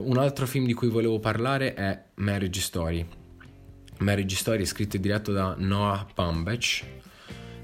Un 0.00 0.16
altro 0.16 0.46
film 0.46 0.64
di 0.64 0.74
cui 0.74 0.86
volevo 0.86 1.18
parlare 1.18 1.74
è 1.74 2.04
Marriage 2.18 2.60
Story. 2.60 3.04
Marriage 3.98 4.36
Story 4.36 4.62
è 4.62 4.64
scritto 4.64 4.94
e 4.94 5.00
diretto 5.00 5.32
da 5.32 5.56
Noah 5.58 6.06
Baumbach, 6.14 6.84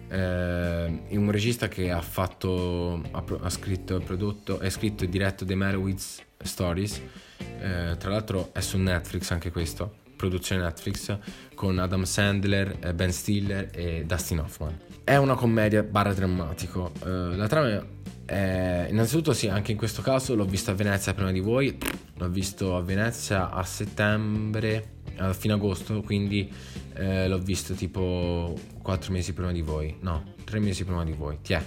eh, 0.08 1.00
un 1.10 1.30
regista 1.30 1.68
che 1.68 1.92
ha 1.92 2.00
fatto, 2.00 3.00
ha, 3.12 3.24
ha 3.40 3.50
scritto, 3.50 4.00
prodotto, 4.00 4.58
è 4.58 4.68
scritto 4.68 5.04
e 5.04 5.08
diretto 5.08 5.44
The 5.44 5.54
Merowitz 5.54 6.22
Stories, 6.42 7.00
eh, 7.38 7.94
tra 7.96 8.10
l'altro 8.10 8.52
è 8.52 8.60
su 8.60 8.78
Netflix 8.78 9.30
anche 9.30 9.52
questo, 9.52 9.98
produzione 10.16 10.62
Netflix, 10.62 11.16
con 11.54 11.78
Adam 11.78 12.02
Sandler, 12.02 12.78
eh, 12.80 12.94
Ben 12.94 13.12
Stiller 13.12 13.70
e 13.72 14.02
Dustin 14.08 14.40
Hoffman. 14.40 14.76
È 15.04 15.14
una 15.14 15.36
commedia 15.36 15.84
barra 15.84 16.12
drammatico, 16.12 16.90
eh, 17.04 17.36
la 17.36 17.46
trama 17.46 18.02
è, 18.24 18.86
innanzitutto 18.90 19.32
sì, 19.32 19.48
anche 19.48 19.72
in 19.72 19.78
questo 19.78 20.02
caso 20.02 20.34
l'ho 20.34 20.44
visto 20.44 20.70
a 20.70 20.74
Venezia 20.74 21.14
prima 21.14 21.32
di 21.32 21.40
voi, 21.40 21.76
l'ho 22.16 22.28
visto 22.28 22.76
a 22.76 22.82
Venezia 22.82 23.50
a 23.50 23.62
settembre, 23.62 24.92
a 25.16 25.32
fine 25.32 25.54
agosto, 25.54 26.00
quindi 26.02 26.50
eh, 26.94 27.28
l'ho 27.28 27.38
visto 27.38 27.74
tipo 27.74 28.58
4 28.82 29.12
mesi 29.12 29.32
prima 29.32 29.52
di 29.52 29.62
voi, 29.62 29.96
no, 30.00 30.34
3 30.44 30.58
mesi 30.60 30.84
prima 30.84 31.04
di 31.04 31.12
voi, 31.12 31.38
ti 31.42 31.52
è. 31.52 31.64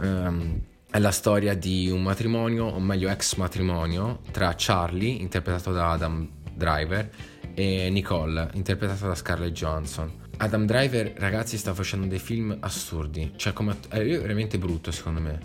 Um, 0.00 0.60
è 0.90 0.98
la 1.00 1.10
storia 1.10 1.54
di 1.54 1.90
un 1.90 2.02
matrimonio, 2.02 2.66
o 2.66 2.78
meglio 2.78 3.08
ex 3.08 3.34
matrimonio, 3.34 4.20
tra 4.30 4.54
Charlie, 4.56 5.10
interpretato 5.10 5.72
da 5.72 5.90
Adam 5.90 6.28
Driver, 6.54 7.10
e 7.54 7.88
Nicole, 7.90 8.50
interpretata 8.54 9.08
da 9.08 9.14
Scarlett 9.14 9.52
Johansson. 9.52 10.22
Adam 10.36 10.66
Driver, 10.66 11.12
ragazzi, 11.16 11.56
sta 11.56 11.74
facendo 11.74 12.06
dei 12.06 12.18
film 12.18 12.56
assurdi, 12.60 13.32
cioè 13.36 13.52
come 13.52 13.76
è 13.88 14.04
veramente 14.04 14.58
brutto 14.58 14.90
secondo 14.90 15.20
me, 15.20 15.38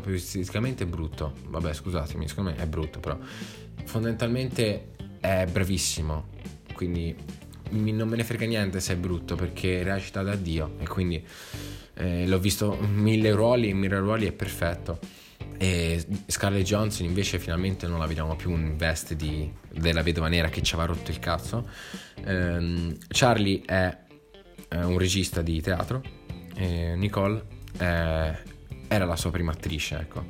proprio 0.00 0.22
esteticamente 0.22 0.86
brutto, 0.86 1.32
vabbè 1.48 1.72
scusatemi, 1.72 2.28
secondo 2.28 2.50
me 2.50 2.56
è 2.56 2.66
brutto 2.66 3.00
però, 3.00 3.18
fondamentalmente 3.84 4.94
è 5.20 5.46
bravissimo, 5.50 6.28
quindi 6.72 7.14
non 7.70 8.08
me 8.08 8.16
ne 8.16 8.24
frega 8.24 8.46
niente 8.46 8.80
se 8.80 8.94
è 8.94 8.96
brutto 8.96 9.34
perché 9.34 9.82
recita 9.82 10.22
da 10.22 10.36
Dio 10.36 10.74
e 10.78 10.86
quindi 10.86 11.24
eh, 11.94 12.26
l'ho 12.26 12.38
visto 12.38 12.76
mille 12.80 13.32
ruoli, 13.32 13.72
mille 13.74 13.98
ruoli 13.98 14.26
è 14.26 14.32
perfetto. 14.32 14.98
E 15.58 16.04
Scarlett 16.26 16.64
Johnson 16.64 17.06
invece 17.06 17.38
finalmente 17.38 17.86
non 17.86 17.98
la 17.98 18.06
vediamo 18.06 18.36
più 18.36 18.50
in 18.50 18.76
veste 18.76 19.16
di, 19.16 19.50
della 19.72 20.02
vedova 20.02 20.28
nera 20.28 20.48
che 20.48 20.62
ci 20.62 20.74
aveva 20.74 20.92
rotto 20.92 21.10
il 21.10 21.18
cazzo. 21.18 21.68
Um, 22.24 22.94
Charlie 23.08 23.62
è, 23.64 23.96
è, 24.68 24.82
un 24.82 24.98
regista 24.98 25.40
di 25.40 25.60
teatro 25.62 26.02
e 26.54 26.94
Nicole 26.96 27.42
è, 27.78 28.36
era 28.88 29.04
la 29.04 29.16
sua 29.16 29.30
prima 29.30 29.52
attrice, 29.52 29.98
ecco. 29.98 30.24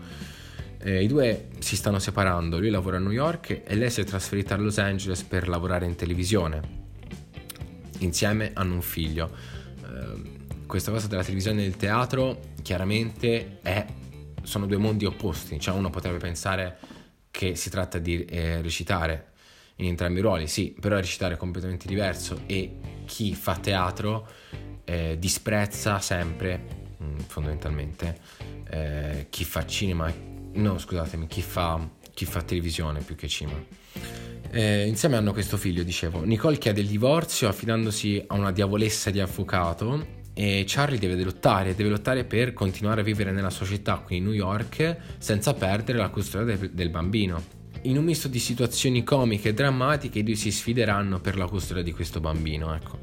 E 0.79 1.03
I 1.03 1.07
due 1.07 1.49
si 1.59 1.77
stanno 1.77 1.99
separando, 1.99 2.59
lui 2.59 2.71
lavora 2.71 2.97
a 2.97 3.01
New 3.01 3.11
York 3.11 3.63
e 3.65 3.75
lei 3.75 3.91
si 3.91 4.01
è 4.01 4.05
trasferita 4.05 4.55
a 4.55 4.59
Los 4.59 4.79
Angeles 4.79 5.23
per 5.23 5.49
lavorare 5.49 5.87
in 5.87 5.97
televisione 5.97 6.85
insieme 7.99 8.51
hanno 8.55 8.75
un 8.75 8.83
figlio. 8.83 9.31
Uh, 9.83 10.67
questa 10.67 10.91
cosa 10.91 11.07
della 11.07 11.23
televisione 11.23 11.61
e 11.61 11.65
del 11.65 11.77
teatro 11.77 12.41
chiaramente 12.63 13.61
è, 13.63 13.87
sono 14.43 14.67
due 14.67 14.77
mondi 14.77 15.05
opposti, 15.05 15.61
cioè 15.61 15.75
uno 15.75 15.91
potrebbe 15.91 16.19
pensare 16.19 16.79
che 17.31 17.55
si 17.55 17.71
tratta 17.71 17.99
di 17.99 18.25
eh, 18.25 18.61
recitare 18.63 19.33
in 19.77 19.87
entrambi 19.89 20.19
i 20.19 20.23
ruoli, 20.23 20.49
sì, 20.49 20.75
però 20.79 20.97
recitare 20.97 21.35
è 21.35 21.37
completamente 21.37 21.87
diverso 21.87 22.41
e 22.47 22.79
chi 23.05 23.35
fa 23.35 23.57
teatro 23.57 24.27
eh, 24.85 25.17
disprezza 25.19 26.01
sempre, 26.01 26.86
mm, 27.03 27.19
fondamentalmente, 27.27 28.19
eh, 28.71 29.27
chi 29.31 29.45
fa 29.45 29.67
cinema, 29.67 30.13
no 30.53 30.79
scusatemi, 30.79 31.27
chi 31.27 31.43
fa, 31.43 31.89
chi 32.13 32.25
fa 32.25 32.43
televisione 32.43 33.01
più 33.01 33.15
che 33.15 33.29
cinema. 33.29 33.63
Eh, 34.51 34.87
insieme 34.87 35.17
hanno 35.17 35.33
questo 35.33 35.57
figlio, 35.57 35.83
dicevo. 35.83 36.25
Nicole 36.25 36.59
chiede 36.59 36.81
il 36.81 36.87
divorzio 36.87 37.49
affidandosi 37.49 38.23
a 38.27 38.35
una 38.35 38.53
diavolessa 38.53 39.11
di 39.11 39.21
avvocato 39.21 40.25
e 40.33 40.65
Charlie 40.67 40.99
deve 40.99 41.23
lottare, 41.23 41.75
deve 41.75 41.91
lottare 41.91 42.25
per 42.25 42.53
continuare 42.53 43.01
a 43.01 43.05
vivere 43.05 43.33
nella 43.33 43.51
sua 43.51 43.67
città, 43.67 43.97
qui 43.97 44.19
in 44.19 44.25
New 44.25 44.33
York, 44.33 44.97
senza 45.19 45.55
perdere 45.55 45.99
la 45.99 46.11
custodia 46.11 46.57
del, 46.57 46.71
del 46.73 46.91
bambino. 46.91 47.43
In 47.83 47.99
un 47.99 48.05
misto 48.05 48.29
di 48.29 48.39
situazioni 48.39 49.03
comiche 49.03 49.51
e 49.51 49.55
drammatiche, 49.55 50.19
i 50.19 50.23
due 50.23 50.35
si 50.35 50.51
sfideranno 50.51 51.21
per 51.21 51.37
la 51.37 51.47
custodia 51.47 51.83
di 51.83 51.93
questo 51.93 52.21
bambino, 52.21 52.75
ecco. 52.75 52.99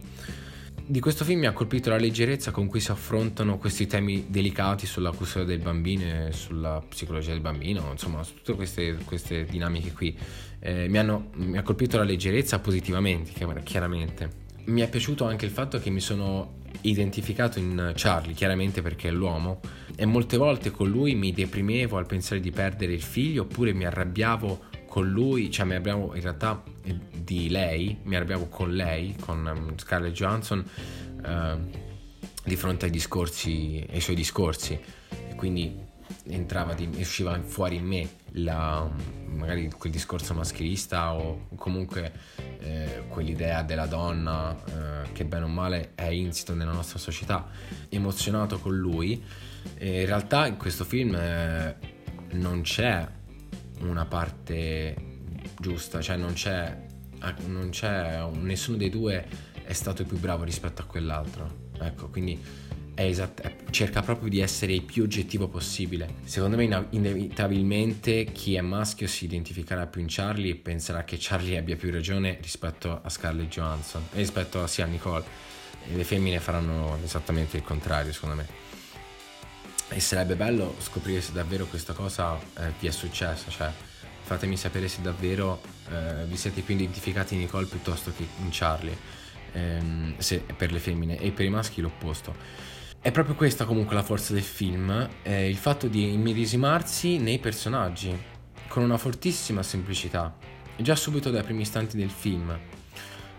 Di 0.86 1.00
questo 1.00 1.24
film 1.24 1.40
mi 1.40 1.46
ha 1.46 1.54
colpito 1.54 1.90
la 1.90 1.98
leggerezza 1.98 2.52
con 2.52 2.68
cui 2.68 2.82
si 2.82 2.92
affrontano 2.92 3.58
questi 3.58 3.88
temi 3.88 4.26
delicati 4.28 4.86
sulla 4.86 5.12
custodia 5.12 5.56
del 5.56 5.64
bambino 5.64 6.04
e 6.28 6.34
sulla 6.34 6.84
psicologia 6.86 7.32
del 7.32 7.40
bambino, 7.40 7.90
insomma, 7.90 8.22
su 8.22 8.34
tutte 8.34 8.54
queste, 8.54 8.98
queste 9.06 9.46
dinamiche 9.46 9.94
qui. 9.94 10.14
Eh, 10.60 10.90
mi, 10.90 10.98
hanno, 10.98 11.30
mi, 11.36 11.58
ha 11.58 11.62
colpito 11.62 11.96
la 11.96 12.04
leggerezza 12.04 12.60
positivamente, 12.60 13.32
chiaramente. 13.64 14.42
Mi 14.66 14.82
è 14.82 14.90
piaciuto 14.90 15.24
anche 15.24 15.46
il 15.46 15.52
fatto 15.52 15.80
che 15.80 15.90
mi 15.90 16.02
sono 16.02 16.56
identificato 16.82 17.60
in 17.60 17.94
Charlie, 17.96 18.34
chiaramente 18.34 18.82
perché 18.82 19.08
è 19.08 19.12
l'uomo, 19.12 19.62
e 19.96 20.06
molte 20.06 20.36
volte 20.36 20.70
con 20.72 20.90
lui 20.90 21.16
mi 21.16 21.32
deprimevo 21.32 21.96
al 21.96 22.08
pensare 22.08 22.42
di 22.42 22.52
perdere 22.52 22.92
il 22.92 23.02
figlio 23.02 23.44
oppure 23.44 23.72
mi 23.72 23.86
arrabbiavo 23.86 24.72
con 24.94 25.10
lui, 25.10 25.50
cioè 25.50 25.66
mi 25.66 25.72
arrabbiavo 25.72 26.14
in 26.14 26.22
realtà 26.22 26.62
eh, 26.84 26.96
di 27.18 27.50
lei, 27.50 27.98
mi 28.04 28.16
arrabbiavo 28.16 28.46
con 28.46 28.76
lei, 28.76 29.16
con 29.20 29.44
um, 29.44 29.76
Scarlett 29.76 30.14
Johansson, 30.14 30.64
uh, 31.26 31.80
di 32.44 32.56
fronte 32.56 32.86
ai 32.86 32.92
discorsi, 32.92 33.84
ai 33.90 34.00
suoi 34.00 34.16
discorsi. 34.16 34.80
E 35.10 35.34
quindi 35.34 35.76
entrava 36.26 36.76
di, 36.76 36.88
usciva 37.00 37.42
fuori 37.42 37.78
in 37.78 37.86
me 37.88 38.08
la, 38.34 38.88
magari 39.30 39.68
quel 39.76 39.92
discorso 39.92 40.36
maschilista 40.36 41.16
o 41.16 41.48
comunque 41.56 42.12
eh, 42.60 43.06
quell'idea 43.08 43.64
della 43.64 43.88
donna 43.88 44.56
eh, 44.64 45.12
che 45.12 45.26
bene 45.26 45.46
o 45.46 45.48
male 45.48 45.94
è 45.96 46.06
insito 46.06 46.54
nella 46.54 46.72
nostra 46.72 47.00
società 47.00 47.48
emozionato 47.90 48.60
con 48.60 48.78
lui 48.78 49.24
e 49.74 50.02
in 50.02 50.06
realtà 50.06 50.46
in 50.46 50.58
questo 50.58 50.84
film 50.84 51.16
eh, 51.16 51.76
non 52.34 52.62
c'è 52.62 53.22
una 53.90 54.06
parte 54.06 54.96
giusta, 55.60 56.02
cioè 56.02 56.16
non 56.16 56.34
c'è, 56.34 56.78
non 57.46 57.70
c'è, 57.70 58.26
nessuno 58.40 58.78
dei 58.78 58.90
due 58.90 59.26
è 59.64 59.74
stato 59.74 60.04
più 60.06 60.18
bravo 60.18 60.44
rispetto 60.44 60.82
a 60.82 60.86
quell'altro. 60.86 61.62
Ecco, 61.80 62.10
quindi 62.10 62.40
esatt- 62.96 63.72
cerca 63.72 64.02
proprio 64.02 64.30
di 64.30 64.40
essere 64.40 64.74
il 64.74 64.84
più 64.84 65.04
oggettivo 65.04 65.48
possibile. 65.48 66.16
Secondo 66.24 66.58
me 66.58 66.88
inevitabilmente 66.92 68.26
chi 68.26 68.56
è 68.56 68.62
maschio 68.62 69.08
si 69.08 69.26
identificherà 69.26 69.88
più 69.88 70.02
in 70.02 70.08
Charlie 70.10 70.52
e 70.52 70.56
penserà 70.56 71.04
che 71.04 71.18
Charlie 71.20 71.58
abbia 71.58 71.76
più 71.76 71.92
ragione 71.92 72.38
rispetto 72.42 73.02
a 73.02 73.10
Scarlett 73.10 73.50
Johansson 73.50 74.04
e 74.14 74.18
rispetto 74.18 74.62
a, 74.62 74.68
sì, 74.68 74.82
a 74.82 74.86
Nicole. 74.86 75.52
E 75.92 75.96
le 75.96 76.04
femmine 76.04 76.40
faranno 76.40 76.98
esattamente 77.04 77.58
il 77.58 77.64
contrario, 77.64 78.14
secondo 78.14 78.36
me. 78.36 78.73
E 79.94 80.00
sarebbe 80.00 80.36
bello 80.36 80.74
scoprire 80.80 81.22
se 81.22 81.34
davvero 81.34 81.68
questa 81.68 81.94
cosa 81.94 82.36
eh, 82.36 82.74
vi 82.80 82.88
è 82.88 82.92
successa, 82.92 83.52
cioè 83.52 83.72
fatemi 84.24 84.58
sapere 84.58 84.88
se 84.88 85.02
davvero 85.04 85.62
eh, 85.92 86.26
vi 86.26 86.36
siete 86.36 86.62
più 86.62 86.74
identificati 86.74 87.36
in 87.36 87.42
Nicole 87.42 87.68
piuttosto 87.68 88.12
che 88.16 88.28
in 88.40 88.48
Charlie, 88.50 88.98
ehm, 89.52 90.18
se, 90.18 90.44
per 90.58 90.72
le 90.72 90.80
femmine, 90.80 91.20
e 91.20 91.30
per 91.30 91.46
i 91.46 91.50
maschi 91.50 91.80
l'opposto. 91.80 92.34
È 93.00 93.12
proprio 93.12 93.36
questa 93.36 93.66
comunque 93.66 93.94
la 93.94 94.02
forza 94.02 94.34
del 94.34 94.42
film, 94.42 95.10
eh, 95.22 95.48
il 95.48 95.58
fatto 95.58 95.88
di 95.88 96.12
immedesimarsi 96.14 97.20
nei 97.20 97.38
personaggi, 97.38 98.18
con 98.70 98.82
una 98.82 98.98
fortissima 98.98 99.62
semplicità, 99.62 100.36
già 100.76 100.96
subito 100.96 101.30
dai 101.30 101.44
primi 101.44 101.62
istanti 101.62 101.98
del 101.98 102.10
film. 102.10 102.50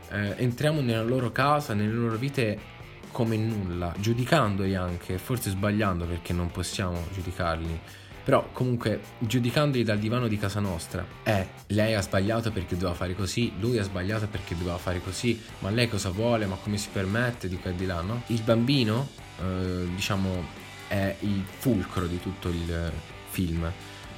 Eh, 0.08 0.34
entriamo 0.36 0.80
nella 0.80 1.02
loro 1.02 1.32
casa, 1.32 1.74
nelle 1.74 1.92
loro 1.92 2.16
vite 2.16 2.73
come 3.14 3.36
nulla, 3.36 3.94
giudicandoli 3.96 4.74
anche, 4.74 5.18
forse 5.18 5.50
sbagliando 5.50 6.04
perché 6.04 6.32
non 6.32 6.50
possiamo 6.50 7.00
giudicarli, 7.14 7.78
però 8.24 8.48
comunque 8.50 9.00
giudicandoli 9.18 9.84
dal 9.84 10.00
divano 10.00 10.26
di 10.26 10.36
casa 10.36 10.58
nostra. 10.58 11.06
Eh, 11.22 11.46
lei 11.68 11.94
ha 11.94 12.00
sbagliato 12.00 12.50
perché 12.50 12.74
doveva 12.74 12.96
fare 12.96 13.14
così, 13.14 13.52
lui 13.60 13.78
ha 13.78 13.84
sbagliato 13.84 14.26
perché 14.26 14.56
doveva 14.56 14.78
fare 14.78 15.00
così, 15.00 15.40
ma 15.60 15.70
lei 15.70 15.88
cosa 15.88 16.10
vuole, 16.10 16.46
ma 16.46 16.56
come 16.56 16.76
si 16.76 16.88
permette 16.92 17.48
di 17.48 17.56
qua 17.56 17.70
e 17.70 17.76
di 17.76 17.86
là, 17.86 18.00
no? 18.00 18.22
Il 18.26 18.42
bambino, 18.42 19.08
eh, 19.40 19.86
diciamo, 19.94 20.44
è 20.88 21.14
il 21.20 21.44
fulcro 21.58 22.06
di 22.06 22.20
tutto 22.20 22.48
il 22.48 22.90
film. 23.28 23.70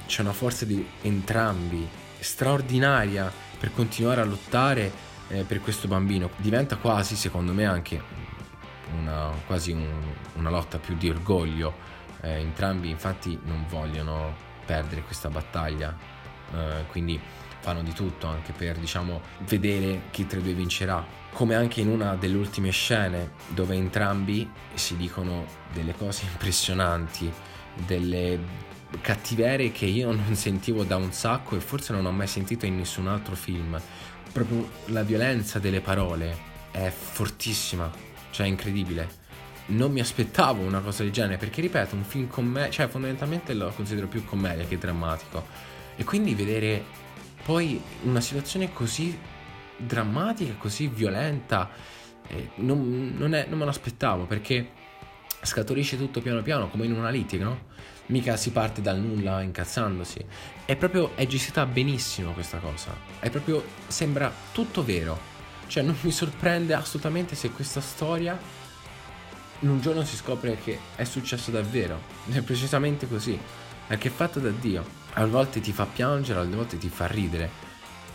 C'è 0.07 0.21
una 0.21 0.33
forza 0.33 0.65
di 0.65 0.83
entrambi 1.03 1.87
straordinaria 2.17 3.31
per 3.59 3.71
continuare 3.75 4.21
a 4.21 4.25
lottare 4.25 4.91
eh, 5.27 5.43
per 5.43 5.61
questo 5.61 5.87
bambino. 5.87 6.31
Diventa 6.37 6.77
quasi, 6.77 7.15
secondo 7.15 7.53
me, 7.53 7.65
anche 7.65 8.25
una, 8.99 9.31
quasi 9.45 9.71
un, 9.71 9.87
una 10.35 10.49
lotta 10.49 10.77
più 10.77 10.95
di 10.95 11.09
orgoglio. 11.09 11.95
Eh, 12.21 12.39
entrambi 12.39 12.89
infatti 12.89 13.39
non 13.43 13.65
vogliono 13.67 14.35
perdere 14.65 15.01
questa 15.01 15.29
battaglia, 15.29 15.95
eh, 16.53 16.85
quindi 16.87 17.19
fanno 17.59 17.83
di 17.83 17.93
tutto 17.93 18.27
anche 18.27 18.53
per 18.53 18.77
diciamo 18.77 19.21
vedere 19.41 20.03
chi 20.11 20.25
tra 20.25 20.39
i 20.39 20.43
due 20.43 20.53
vincerà. 20.53 21.05
Come 21.33 21.55
anche 21.55 21.81
in 21.81 21.89
una 21.89 22.15
delle 22.15 22.37
ultime 22.37 22.71
scene 22.71 23.31
dove 23.47 23.75
entrambi 23.75 24.49
si 24.73 24.95
dicono 24.95 25.45
delle 25.73 25.95
cose 25.95 26.25
impressionanti, 26.31 27.31
delle, 27.85 28.39
cattiverie 29.01 29.71
che 29.71 29.85
io 29.85 30.11
non 30.11 30.35
sentivo 30.35 30.83
da 30.83 30.95
un 30.95 31.11
sacco 31.11 31.55
e 31.55 31.59
forse 31.59 31.93
non 31.93 32.05
ho 32.05 32.11
mai 32.11 32.27
sentito 32.27 32.65
in 32.65 32.77
nessun 32.77 33.07
altro 33.07 33.35
film. 33.35 33.79
Proprio 34.31 34.69
la 34.85 35.03
violenza 35.03 35.59
delle 35.59 35.81
parole 35.81 36.35
è 36.71 36.89
fortissima, 36.89 37.91
cioè 38.31 38.45
è 38.45 38.49
incredibile. 38.49 39.25
Non 39.67 39.91
mi 39.91 39.99
aspettavo 39.99 40.61
una 40.61 40.79
cosa 40.79 41.03
del 41.03 41.11
genere 41.11 41.37
perché, 41.37 41.61
ripeto, 41.61 41.95
un 41.95 42.03
film 42.03 42.27
commedia, 42.27 42.69
cioè 42.69 42.87
fondamentalmente 42.87 43.53
lo 43.53 43.69
considero 43.75 44.07
più 44.07 44.23
commedia 44.23 44.65
che 44.65 44.77
drammatico. 44.77 45.45
E 45.95 46.03
quindi 46.03 46.35
vedere 46.35 46.83
poi 47.43 47.81
una 48.03 48.21
situazione 48.21 48.71
così 48.71 49.17
drammatica, 49.77 50.53
così 50.57 50.87
violenta, 50.87 51.69
eh, 52.27 52.49
non, 52.55 53.13
non, 53.17 53.33
è, 53.33 53.45
non 53.47 53.57
me 53.59 53.63
lo 53.65 53.69
aspettavo 53.69 54.25
perché 54.25 54.71
scaturisce 55.41 55.97
tutto 55.97 56.21
piano 56.21 56.41
piano 56.41 56.69
come 56.69 56.85
in 56.85 56.93
una 56.93 57.09
litiga, 57.09 57.45
no? 57.45 57.75
Mica 58.07 58.37
si 58.37 58.51
parte 58.51 58.81
dal 58.81 58.99
nulla 58.99 59.41
incazzandosi. 59.41 60.25
È 60.65 60.75
proprio, 60.75 61.15
è 61.15 61.25
gestita 61.27 61.65
benissimo 61.65 62.31
questa 62.31 62.57
cosa. 62.57 62.95
È 63.19 63.29
proprio, 63.29 63.63
sembra 63.87 64.31
tutto 64.51 64.83
vero. 64.83 65.35
Cioè 65.67 65.83
non 65.83 65.95
mi 66.01 66.11
sorprende 66.11 66.73
assolutamente 66.73 67.35
se 67.35 67.51
questa 67.51 67.81
storia 67.81 68.39
in 69.59 69.69
un 69.69 69.81
giorno 69.81 70.03
si 70.03 70.15
scopre 70.15 70.57
che 70.63 70.79
è 70.95 71.03
successo 71.03 71.51
davvero. 71.51 71.99
È 72.29 72.41
precisamente 72.41 73.07
così. 73.07 73.39
Perché 73.87 74.09
è 74.09 74.11
fatto 74.11 74.39
da 74.39 74.49
Dio. 74.49 74.85
A 75.13 75.25
volte 75.25 75.59
ti 75.59 75.71
fa 75.71 75.85
piangere, 75.85 76.39
a 76.39 76.43
volte 76.43 76.77
ti 76.77 76.89
fa 76.89 77.07
ridere. 77.07 77.49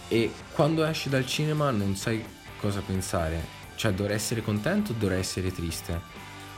E 0.09 0.33
quando 0.53 0.85
esci 0.85 1.09
dal 1.09 1.27
cinema 1.27 1.71
non 1.71 1.97
sai 1.97 2.25
cosa 2.61 2.81
pensare. 2.81 3.61
Cioè 3.75 3.93
dovrei 3.93 4.17
essere 4.17 4.43
contento 4.43 4.93
o 4.93 4.95
dovrei 4.97 5.21
essere 5.21 5.53
triste? 5.53 6.01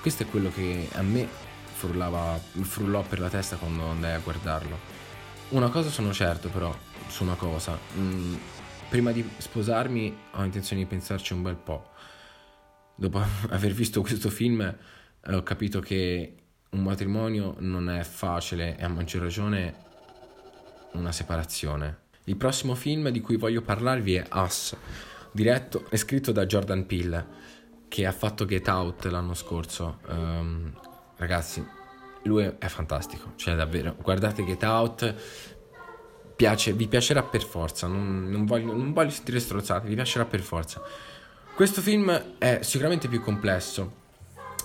Questo 0.00 0.24
è 0.24 0.26
quello 0.26 0.50
che 0.50 0.88
a 0.92 1.02
me 1.02 1.26
frullava, 1.72 2.38
frullò 2.60 3.02
per 3.02 3.20
la 3.20 3.28
testa 3.28 3.56
quando 3.56 3.86
andai 3.86 4.14
a 4.14 4.18
guardarlo. 4.18 4.78
Una 5.50 5.68
cosa 5.70 5.88
sono 5.88 6.12
certo 6.12 6.48
però, 6.48 6.74
su 7.08 7.22
una 7.22 7.34
cosa. 7.34 7.78
Mm, 7.96 8.34
prima 8.88 9.12
di 9.12 9.28
sposarmi 9.38 10.16
ho 10.32 10.44
intenzione 10.44 10.82
di 10.82 10.88
pensarci 10.88 11.32
un 11.32 11.42
bel 11.42 11.56
po'. 11.56 11.90
Dopo 12.94 13.22
aver 13.50 13.72
visto 13.72 14.00
questo 14.00 14.30
film 14.30 14.60
eh, 14.60 15.34
ho 15.34 15.42
capito 15.42 15.80
che 15.80 16.36
un 16.70 16.82
matrimonio 16.82 17.56
non 17.58 17.88
è 17.88 18.02
facile 18.02 18.76
e 18.76 18.84
a 18.84 18.88
maggior 18.88 19.22
ragione 19.22 19.82
una 20.92 21.12
separazione. 21.12 22.02
Il 22.24 22.36
prossimo 22.36 22.74
film 22.74 23.08
di 23.10 23.20
cui 23.20 23.36
voglio 23.36 23.62
parlarvi 23.62 24.14
è 24.14 24.26
Us, 24.32 24.76
diretto 25.30 25.86
e 25.90 25.96
scritto 25.96 26.32
da 26.32 26.46
Jordan 26.46 26.86
Peele, 26.86 27.26
che 27.88 28.06
ha 28.06 28.12
fatto 28.12 28.44
Get 28.44 28.66
Out 28.68 29.04
l'anno 29.06 29.34
scorso. 29.34 29.98
Um, 30.08 30.72
ragazzi, 31.16 31.64
lui 32.24 32.50
è 32.58 32.66
fantastico, 32.66 33.32
cioè 33.36 33.54
davvero, 33.54 33.96
guardate 34.00 34.44
Get 34.44 34.62
Out, 34.62 35.14
piace, 36.36 36.72
vi 36.72 36.86
piacerà 36.86 37.22
per 37.22 37.42
forza, 37.42 37.86
non, 37.86 38.28
non, 38.28 38.44
voglio, 38.44 38.72
non 38.72 38.92
voglio 38.92 39.10
sentire 39.10 39.40
strozzate, 39.40 39.86
vi 39.86 39.94
piacerà 39.94 40.24
per 40.24 40.40
forza. 40.40 40.82
Questo 41.54 41.80
film 41.80 42.36
è 42.38 42.60
sicuramente 42.62 43.08
più 43.08 43.20
complesso, 43.20 44.02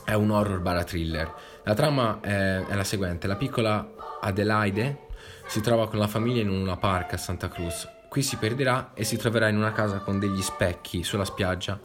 è 0.03 0.13
un 0.13 0.31
horror 0.31 0.59
bara 0.59 0.83
thriller. 0.83 1.31
La 1.63 1.73
trama 1.73 2.19
è, 2.21 2.65
è, 2.65 2.75
la 2.75 2.83
seguente, 2.83 3.27
la 3.27 3.35
piccola 3.35 3.93
Adelaide 4.21 5.07
si 5.45 5.61
trova 5.61 5.87
con 5.87 5.99
la 5.99 6.07
famiglia 6.07 6.41
in 6.41 6.49
una 6.49 6.77
park 6.77 7.13
a 7.13 7.17
Santa 7.17 7.47
Cruz. 7.47 7.87
Qui 8.09 8.23
si 8.23 8.37
perderà 8.37 8.91
e 8.95 9.03
si 9.03 9.17
troverà 9.17 9.49
in 9.49 9.57
una 9.57 9.71
casa 9.71 9.99
con 9.99 10.17
degli 10.17 10.41
specchi 10.41 11.03
sulla 11.03 11.25
spiaggia 11.25 11.79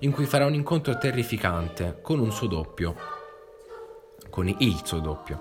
in 0.00 0.12
cui 0.12 0.26
farà 0.26 0.46
un 0.46 0.54
incontro 0.54 0.96
terrificante 0.98 1.98
con 2.02 2.20
un 2.20 2.30
suo 2.30 2.46
doppio, 2.46 2.94
con 4.30 4.46
il 4.46 4.80
suo 4.84 4.98
doppio. 5.00 5.40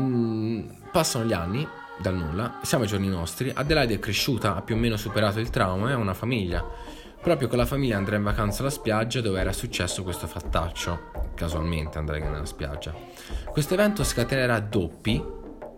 Mm, 0.00 0.68
passano 0.92 1.24
gli 1.24 1.32
anni 1.32 1.68
dal 2.00 2.14
nulla, 2.14 2.60
siamo 2.62 2.84
ai 2.84 2.88
giorni 2.88 3.08
nostri, 3.08 3.52
Adelaide 3.54 3.94
è 3.94 3.98
cresciuta, 3.98 4.56
ha 4.56 4.62
più 4.62 4.74
o 4.74 4.78
meno 4.78 4.96
superato 4.96 5.38
il 5.38 5.50
trauma 5.50 5.90
e 5.90 5.92
ha 5.92 5.96
una 5.96 6.14
famiglia. 6.14 6.64
Proprio 7.20 7.48
con 7.48 7.58
la 7.58 7.66
famiglia 7.66 7.98
andrà 7.98 8.16
in 8.16 8.22
vacanza 8.22 8.62
alla 8.62 8.70
spiaggia 8.70 9.20
dove 9.20 9.38
era 9.38 9.52
successo 9.52 10.02
questo 10.02 10.26
fattaccio. 10.26 11.10
Casualmente 11.34 11.98
andrà 11.98 12.16
nella 12.16 12.46
spiaggia. 12.46 12.94
Questo 13.50 13.74
evento 13.74 14.02
scatenerà 14.02 14.58
doppi 14.60 15.22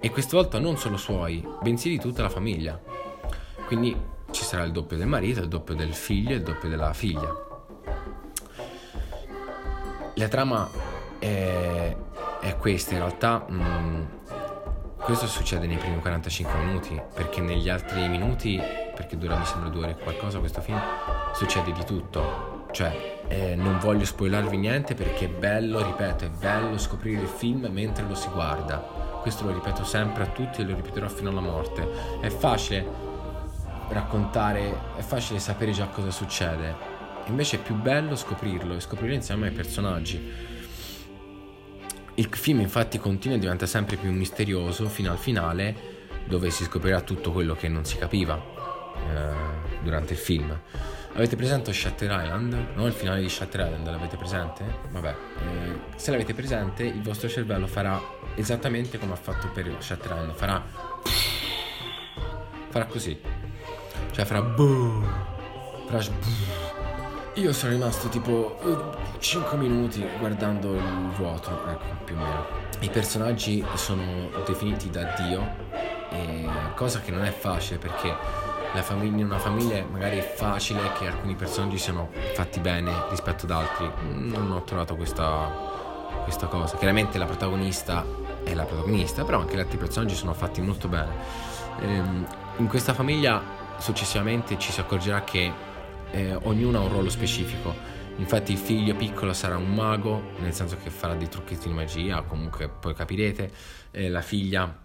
e 0.01 0.11
questa 0.11 0.37
volta 0.37 0.61
non 0.61 0.77
solo 0.79 0.97
suoi, 0.97 1.45
bensì 1.61 1.89
di 1.89 1.99
tutta 1.99 2.23
la 2.23 2.29
famiglia. 2.29 2.81
Quindi 3.67 3.97
ci 4.31 4.45
sarà 4.45 4.63
il 4.63 4.71
doppio 4.71 4.97
del 4.97 5.09
marito, 5.09 5.41
il 5.41 5.49
doppio 5.49 5.75
del 5.75 5.95
figlio 5.95 6.31
e 6.31 6.35
il 6.37 6.43
doppio 6.43 6.69
della 6.69 6.93
figlia. 6.93 7.35
La 10.15 10.29
trama 10.29 10.71
è, 11.19 11.97
è 12.41 12.57
questa, 12.57 12.93
in 12.93 12.99
realtà 13.01 13.45
mh, 13.49 13.55
mm, 13.55 14.05
questo 15.15 15.29
succede 15.29 15.67
nei 15.67 15.77
primi 15.77 16.01
45 16.01 16.59
minuti, 16.65 16.99
perché 17.13 17.43
negli 17.43 17.69
altri 17.69 18.09
minuti, 18.09 18.59
perché 18.95 19.19
dura 19.19 19.37
mi 19.37 19.45
sembra 19.45 19.69
due 19.69 19.83
ore 19.83 19.91
e 19.91 20.03
qualcosa 20.03 20.39
questo 20.39 20.63
film, 20.63 20.81
succede 21.35 21.71
di 21.71 21.85
tutto. 21.85 22.69
Cioè, 22.71 23.21
eh, 23.29 23.55
non 23.55 23.79
voglio 23.79 24.07
spoilarvi 24.07 24.57
niente 24.57 24.95
perché 24.95 25.27
è 25.27 25.29
bello, 25.29 25.85
ripeto, 25.85 26.25
è 26.25 26.31
bello 26.31 26.79
scoprire 26.79 27.21
il 27.21 27.29
film 27.29 27.69
mentre 27.71 28.07
lo 28.07 28.15
si 28.15 28.31
guarda. 28.31 28.79
Questo 29.21 29.45
lo 29.45 29.53
ripeto 29.53 29.85
sempre 29.85 30.23
a 30.23 30.29
tutti 30.29 30.63
e 30.63 30.65
lo 30.65 30.75
ripeterò 30.75 31.07
fino 31.09 31.29
alla 31.29 31.41
morte. 31.41 31.87
È 32.19 32.31
facile 32.31 32.83
raccontare, 33.89 34.95
è 34.97 35.03
facile 35.03 35.39
sapere 35.41 35.73
già 35.73 35.89
cosa 35.89 36.11
succede, 36.11 36.93
Invece 37.27 37.57
è 37.57 37.61
più 37.61 37.75
bello 37.77 38.17
scoprirlo 38.17 38.75
e 38.75 38.81
scoprire 38.81 39.15
insieme 39.15 39.47
ai 39.47 39.53
personaggi. 39.53 40.21
Il 42.23 42.29
film 42.31 42.61
infatti 42.61 43.01
continua 43.01 43.37
e 43.37 43.41
diventa 43.41 43.67
sempre 43.67 43.97
più 43.97 44.13
misterioso 44.13 44.89
fino 44.89 45.11
al 45.11 45.19
finale 45.19 45.75
dove 46.25 46.51
si 46.51 46.63
scoprirà 46.63 47.01
tutto 47.01 47.33
quello 47.33 47.57
che 47.57 47.67
non 47.67 47.85
si 47.85 47.99
capiva 47.99 48.37
eh, 48.37 49.83
durante 49.83 50.13
il 50.13 50.21
film. 50.21 50.57
Avete 51.15 51.35
presente 51.35 51.73
Shutter 51.73 52.23
Island? 52.23 52.75
No? 52.77 52.87
Il 52.87 52.93
finale 52.93 53.23
di 53.23 53.29
Shutter 53.29 53.63
Island 53.63 53.91
l'avete 53.91 54.17
presente? 54.17 54.65
Vabbè, 54.91 55.11
eh, 55.11 55.17
se 55.97 56.13
l'avete 56.13 56.33
presente 56.33 56.85
il 56.85 57.03
vostro 57.03 57.29
cervello 57.29 57.67
farà 57.67 58.01
esattamente 58.37 59.01
come 59.01 59.15
ha 59.15 59.17
fatto 59.17 59.49
per 59.49 59.75
Shutter 59.81 60.13
Island, 60.13 60.35
farà 60.35 60.63
farà 62.71 62.85
così. 62.85 63.21
Cioè 64.13 64.25
farà 64.25 64.55
farà 65.89 66.72
io 67.35 67.53
sono 67.53 67.73
rimasto 67.73 68.09
tipo 68.09 68.59
5 69.19 69.57
minuti 69.57 70.07
guardando 70.19 70.75
il 70.75 71.11
vuoto, 71.17 71.51
ecco, 71.67 72.05
più 72.05 72.15
o 72.15 72.19
meno. 72.19 72.45
I 72.81 72.91
personaggi 72.91 73.65
sono 73.75 74.29
definiti 74.45 74.91
da 74.91 75.15
Dio, 75.17 75.55
cosa 76.75 77.01
che 77.01 77.11
non 77.11 77.25
è 77.25 77.31
facile 77.31 77.79
perché 77.79 78.15
famiglia, 78.83 79.25
una 79.25 79.39
famiglia 79.39 79.85
magari 79.91 80.19
è 80.19 80.23
facile 80.23 80.93
che 80.99 81.07
alcuni 81.07 81.35
personaggi 81.35 81.79
siano 81.79 82.11
fatti 82.35 82.61
bene 82.61 82.93
rispetto 83.09 83.45
ad 83.47 83.51
altri. 83.51 83.91
Non 84.11 84.51
ho 84.51 84.63
trovato 84.65 84.95
questa, 84.95 85.51
questa 86.25 86.47
cosa. 86.49 86.77
Chiaramente 86.77 87.17
la 87.17 87.27
protagonista 87.27 88.05
è 88.45 88.55
la 88.55 88.65
protagonista, 88.65 89.25
però 89.25 89.41
anche 89.41 89.57
gli 89.57 89.61
altri 89.61 89.79
personaggi 89.79 90.15
sono 90.15 90.35
fatti 90.35 90.61
molto 90.61 90.89
bene. 90.89 91.11
Ehm, 91.81 92.27
in 92.59 92.67
questa 92.67 92.93
famiglia 92.93 93.43
successivamente 93.79 94.59
ci 94.59 94.71
si 94.71 94.81
accorgerà 94.81 95.23
che 95.23 95.71
eh, 96.13 96.35
ognuno 96.35 96.79
ha 96.79 96.83
un 96.83 96.91
ruolo 96.91 97.11
specifico. 97.11 97.75
Infatti 98.17 98.53
il 98.53 98.59
figlio 98.59 98.95
piccolo 98.95 99.33
sarà 99.33 99.57
un 99.57 99.75
mago, 99.75 100.33
nel 100.39 100.53
senso 100.53 100.77
che 100.77 100.91
farà 100.91 101.15
dei 101.15 101.29
trucchetti 101.29 101.69
di 101.69 101.75
magia, 101.75 102.23
comunque 102.23 102.69
poi 102.69 102.95
capirete. 102.95 103.51
Eh, 103.91 104.09
la 104.09 104.21
figlia 104.21 104.81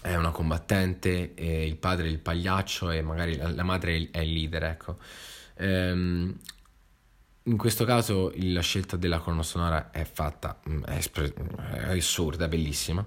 è 0.00 0.14
una 0.14 0.30
combattente, 0.30 1.34
eh, 1.34 1.66
il 1.66 1.76
padre 1.76 2.06
è 2.06 2.10
il 2.10 2.20
pagliaccio 2.20 2.90
e 2.90 3.02
magari 3.02 3.36
la, 3.36 3.50
la 3.50 3.62
madre 3.62 4.08
è 4.10 4.20
il 4.20 4.32
leader, 4.32 4.64
ecco. 4.64 4.98
Ehm, 5.56 6.38
in 7.44 7.56
questo 7.56 7.84
caso 7.84 8.32
la 8.36 8.60
scelta 8.60 8.96
della 8.96 9.18
colonna 9.18 9.42
sonora 9.42 9.90
è 9.90 10.04
fatta, 10.04 10.60
mm, 10.68 10.84
è, 10.84 10.96
espre- 10.96 11.32
è 11.72 11.96
assurda, 11.96 12.44
è 12.44 12.48
bellissima. 12.48 13.04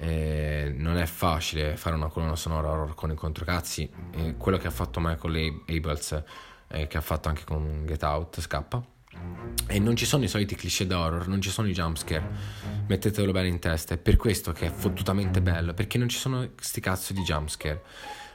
Eh, 0.00 0.72
non 0.76 0.96
è 0.96 1.06
facile 1.06 1.76
fare 1.76 1.96
una 1.96 2.08
colonna 2.08 2.36
sonora 2.36 2.70
horror 2.70 2.94
con 2.94 3.10
i 3.10 3.14
controcazzi. 3.14 3.90
Eh, 4.12 4.36
quello 4.36 4.58
che 4.58 4.68
ha 4.68 4.70
fatto 4.70 5.00
Michael 5.00 5.62
Abels 5.66 6.22
eh, 6.68 6.86
che 6.86 6.96
ha 6.96 7.00
fatto 7.00 7.28
anche 7.28 7.44
con 7.44 7.84
Get 7.86 8.02
Out, 8.02 8.40
scappa. 8.40 8.82
E 9.66 9.78
non 9.78 9.96
ci 9.96 10.06
sono 10.06 10.24
i 10.24 10.28
soliti 10.28 10.54
cliché 10.54 10.86
d'horror, 10.86 11.26
non 11.26 11.40
ci 11.40 11.50
sono 11.50 11.68
i 11.68 11.72
jumpscare. 11.72 12.22
Mettetelo 12.86 13.32
bene 13.32 13.48
in 13.48 13.58
testa. 13.58 13.94
È 13.94 13.98
per 13.98 14.16
questo 14.16 14.52
che 14.52 14.66
è 14.66 14.70
fottutamente 14.70 15.42
bello, 15.42 15.74
perché 15.74 15.98
non 15.98 16.08
ci 16.08 16.18
sono 16.18 16.48
sti 16.58 16.80
cazzo 16.80 17.12
di 17.12 17.22
jumpscare. 17.22 17.82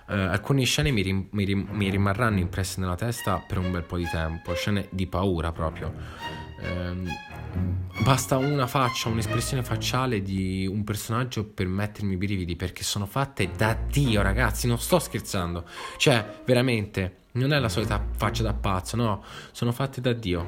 Uh, 0.05 0.13
alcune 0.13 0.65
scene 0.65 0.91
mi, 0.91 1.01
rim- 1.01 1.27
mi, 1.31 1.45
rim- 1.45 1.69
mi, 1.69 1.89
rimarranno 1.89 2.37
impresse 2.39 2.81
nella 2.81 2.95
testa 2.95 3.41
per 3.47 3.57
un 3.57 3.71
bel 3.71 3.83
po' 3.83 3.95
di 3.95 4.07
tempo, 4.09 4.53
scene 4.53 4.87
di 4.91 5.07
paura 5.07 5.53
proprio. 5.53 5.93
Um, 6.63 7.08
basta 8.03 8.38
una 8.38 8.67
faccia, 8.67 9.10
un'espressione 9.10 9.63
facciale 9.63 10.22
di 10.22 10.65
un 10.65 10.84
personaggio 10.84 11.46
per 11.46 11.67
mettermi 11.67 12.13
i 12.13 12.17
brividi, 12.17 12.55
perché 12.55 12.84
sono 12.84 13.05
fatte 13.05 13.51
da 13.55 13.77
Dio, 13.88 14.22
ragazzi, 14.22 14.67
non 14.67 14.79
sto 14.79 15.00
scherzando. 15.00 15.65
Cioè, 15.98 16.41
veramente 16.46 17.22
non 17.34 17.51
è 17.51 17.60
la 17.60 17.70
solita 17.70 18.03
faccia 18.15 18.43
da 18.43 18.53
pazzo, 18.53 18.96
no, 18.96 19.24
sono 19.51 19.72
fatte 19.72 20.01
da 20.01 20.13
Dio 20.13 20.46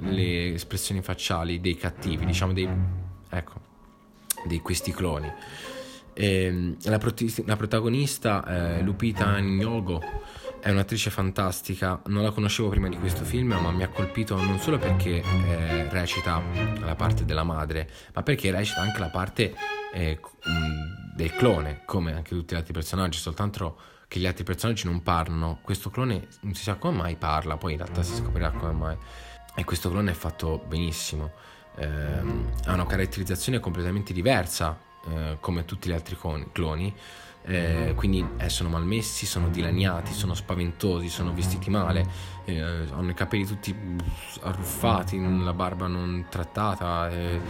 le 0.00 0.54
espressioni 0.54 1.00
facciali 1.02 1.60
dei 1.60 1.76
cattivi, 1.76 2.26
diciamo 2.26 2.52
dei, 2.52 2.68
ecco, 3.30 3.60
di 4.46 4.60
questi 4.60 4.92
cloni. 4.92 5.30
E, 6.12 6.76
la, 6.82 6.98
prot- 6.98 7.42
la, 7.46 7.56
protagonista, 7.56 8.76
eh, 8.78 8.82
Lupita 8.82 9.38
Nyong'o, 9.38 10.00
è 10.66 10.70
un'attrice 10.70 11.10
fantastica, 11.10 12.02
non 12.06 12.24
la 12.24 12.32
conoscevo 12.32 12.70
prima 12.70 12.88
di 12.88 12.98
questo 12.98 13.22
film, 13.22 13.50
ma 13.50 13.70
mi 13.70 13.84
ha 13.84 13.88
colpito 13.88 14.34
non 14.34 14.58
solo 14.58 14.78
perché 14.78 15.22
eh, 15.22 15.88
recita 15.90 16.42
la 16.80 16.96
parte 16.96 17.24
della 17.24 17.44
madre, 17.44 17.88
ma 18.12 18.24
perché 18.24 18.50
recita 18.50 18.80
anche 18.80 18.98
la 18.98 19.08
parte 19.08 19.54
eh, 19.92 20.18
del 21.14 21.32
clone, 21.34 21.82
come 21.84 22.14
anche 22.14 22.30
tutti 22.30 22.52
gli 22.52 22.58
altri 22.58 22.72
personaggi, 22.72 23.16
soltanto 23.16 23.78
che 24.08 24.18
gli 24.18 24.26
altri 24.26 24.42
personaggi 24.42 24.86
non 24.86 25.04
parlano. 25.04 25.60
Questo 25.62 25.88
clone 25.88 26.26
non 26.40 26.54
si 26.54 26.64
sa 26.64 26.74
come 26.74 26.96
mai 26.96 27.14
parla, 27.14 27.56
poi 27.56 27.74
in 27.74 27.78
realtà 27.78 28.02
si 28.02 28.16
scoprirà 28.16 28.50
come 28.50 28.72
mai. 28.72 28.96
E 29.54 29.62
questo 29.62 29.88
clone 29.88 30.10
è 30.10 30.14
fatto 30.14 30.64
benissimo. 30.66 31.30
Eh, 31.76 31.86
ha 31.86 32.72
una 32.72 32.86
caratterizzazione 32.86 33.60
completamente 33.60 34.12
diversa, 34.12 34.76
eh, 35.08 35.36
come 35.38 35.64
tutti 35.64 35.88
gli 35.88 35.92
altri 35.92 36.16
cloni. 36.50 36.92
Eh, 37.48 37.92
quindi 37.94 38.26
eh, 38.38 38.48
sono 38.48 38.68
malmessi, 38.70 39.24
sono 39.24 39.48
dilaniati, 39.48 40.12
sono 40.12 40.34
spaventosi, 40.34 41.08
sono 41.08 41.32
vestiti 41.32 41.70
male, 41.70 42.04
eh, 42.44 42.60
hanno 42.60 43.10
i 43.10 43.14
capelli 43.14 43.46
tutti 43.46 43.72
arruffati, 44.42 45.16
la 45.44 45.52
barba 45.52 45.86
non 45.86 46.26
trattata, 46.28 47.08
eh, 47.08 47.40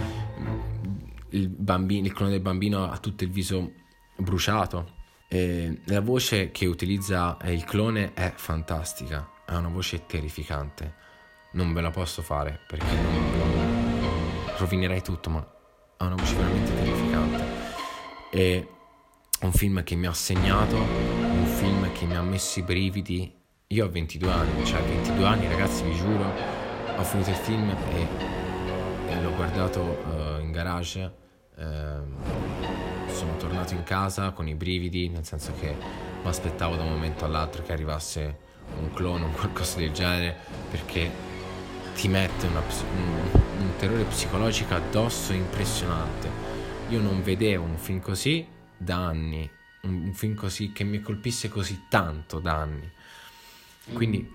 il, 1.30 1.48
bambino, 1.48 2.04
il 2.04 2.12
clone 2.12 2.30
del 2.30 2.40
bambino 2.40 2.90
ha 2.90 2.98
tutto 2.98 3.24
il 3.24 3.30
viso 3.30 3.72
bruciato. 4.16 4.92
E 5.28 5.80
la 5.86 6.00
voce 6.00 6.50
che 6.50 6.66
utilizza 6.66 7.38
il 7.46 7.64
clone 7.64 8.12
è 8.12 8.34
fantastica, 8.36 9.26
ha 9.46 9.56
una 9.56 9.68
voce 9.68 10.04
terrificante. 10.04 11.04
Non 11.52 11.72
ve 11.72 11.80
la 11.80 11.90
posso 11.90 12.20
fare 12.20 12.60
perché 12.66 12.94
non, 12.94 13.38
non 13.38 14.52
rovinerei 14.58 15.00
tutto, 15.00 15.30
ma 15.30 15.38
ha 15.96 16.04
una 16.04 16.16
voce 16.16 16.36
veramente 16.36 16.74
terrificante. 16.74 17.44
È 18.30 18.66
un 19.46 19.52
film 19.52 19.84
che 19.84 19.94
mi 19.94 20.06
ha 20.06 20.12
segnato, 20.12 20.76
un 20.76 21.46
film 21.46 21.92
che 21.92 22.04
mi 22.04 22.16
ha 22.16 22.22
messo 22.22 22.58
i 22.58 22.62
brividi. 22.62 23.32
Io 23.68 23.86
ho 23.86 23.88
22 23.88 24.30
anni, 24.30 24.64
cioè 24.64 24.82
22 24.82 25.24
anni 25.24 25.46
ragazzi, 25.46 25.84
vi 25.84 25.94
giuro, 25.94 26.32
ho 26.96 27.02
finito 27.04 27.30
il 27.30 27.36
film 27.36 27.70
e, 27.70 28.06
e 29.08 29.22
l'ho 29.22 29.32
guardato 29.34 29.80
uh, 29.80 30.40
in 30.40 30.50
garage. 30.50 31.14
Uh, 31.54 33.12
sono 33.12 33.36
tornato 33.36 33.74
in 33.74 33.84
casa 33.84 34.32
con 34.32 34.48
i 34.48 34.54
brividi, 34.54 35.08
nel 35.08 35.24
senso 35.24 35.52
che 35.60 35.74
mi 36.22 36.28
aspettavo 36.28 36.74
da 36.74 36.82
un 36.82 36.90
momento 36.90 37.24
all'altro 37.24 37.62
che 37.62 37.72
arrivasse 37.72 38.38
un 38.80 38.92
clone 38.92 39.26
o 39.26 39.28
qualcosa 39.30 39.78
del 39.78 39.92
genere, 39.92 40.36
perché 40.70 41.08
ti 41.94 42.08
mette 42.08 42.46
una, 42.46 42.60
un, 42.60 43.40
un 43.60 43.76
terrore 43.78 44.02
psicologico 44.04 44.74
addosso 44.74 45.32
impressionante. 45.32 46.28
Io 46.88 47.00
non 47.00 47.22
vedevo 47.22 47.64
un 47.64 47.76
film 47.76 48.00
così 48.00 48.54
da 48.76 48.96
anni, 48.96 49.48
un, 49.82 50.12
film 50.12 50.34
così 50.34 50.72
che 50.72 50.84
mi 50.84 51.00
colpisse 51.00 51.48
così 51.48 51.84
tanto 51.88 52.38
da 52.38 52.54
anni. 52.54 52.90
Quindi 53.92 54.28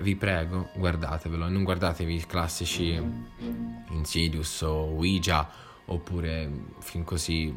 vi 0.00 0.14
prego, 0.14 0.70
guardatevelo 0.76 1.46
e 1.46 1.50
non 1.50 1.64
guardatevi 1.64 2.14
i 2.14 2.24
classici 2.24 3.02
Insidious 3.88 4.60
o 4.62 4.92
Ouija 4.92 5.50
oppure 5.86 6.50
film 6.78 7.02
così, 7.02 7.52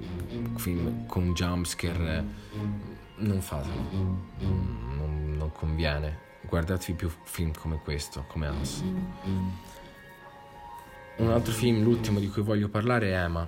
film 0.55 1.05
con 1.05 1.33
jumpscare, 1.33 2.25
non 3.17 3.41
fatelo, 3.41 3.89
non, 4.39 5.35
non 5.37 5.51
conviene. 5.51 6.31
Guardatevi 6.41 6.93
più 6.97 7.11
film 7.23 7.53
come 7.53 7.79
questo, 7.79 8.25
come 8.27 8.47
Us. 8.47 8.83
Un 11.17 11.29
altro 11.29 11.53
film, 11.53 11.83
l'ultimo 11.83 12.19
di 12.19 12.27
cui 12.27 12.41
voglio 12.41 12.69
parlare 12.69 13.11
è 13.11 13.23
Emma. 13.23 13.47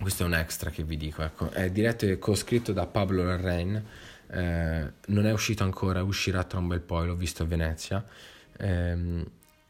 Questo 0.00 0.22
è 0.22 0.26
un 0.26 0.34
extra 0.34 0.70
che 0.70 0.84
vi 0.84 0.96
dico, 0.96 1.22
ecco. 1.22 1.50
È 1.50 1.70
diretto 1.70 2.06
e 2.06 2.18
co-scritto 2.18 2.72
da 2.72 2.86
Pablo 2.86 3.24
Larrain. 3.24 3.84
Eh, 4.30 4.92
non 5.06 5.26
è 5.26 5.32
uscito 5.32 5.64
ancora, 5.64 6.02
uscirà 6.02 6.44
tra 6.44 6.60
un 6.60 6.68
bel 6.68 6.80
po', 6.80 7.04
l'ho 7.04 7.16
visto 7.16 7.42
a 7.42 7.46
Venezia. 7.46 8.04
Eh, 8.56 9.24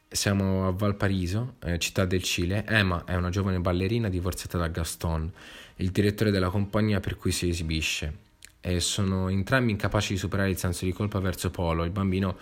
siamo 0.06 0.66
a 0.66 0.72
Valpariso, 0.72 1.56
eh, 1.64 1.78
città 1.78 2.04
del 2.04 2.22
Cile. 2.22 2.64
Emma 2.66 3.04
è 3.04 3.14
una 3.14 3.30
giovane 3.30 3.58
ballerina 3.58 4.08
divorziata 4.08 4.58
da 4.58 4.68
Gaston, 4.68 5.32
il 5.76 5.90
direttore 5.90 6.30
della 6.30 6.50
compagnia 6.50 7.00
per 7.00 7.16
cui 7.16 7.32
si 7.32 7.48
esibisce. 7.48 8.26
E 8.60 8.80
sono 8.80 9.28
entrambi 9.28 9.70
incapaci 9.72 10.12
di 10.12 10.18
superare 10.18 10.50
il 10.50 10.58
senso 10.58 10.84
di 10.84 10.92
colpa 10.92 11.20
verso 11.20 11.50
Polo, 11.50 11.84
il 11.84 11.90
bambino 11.90 12.36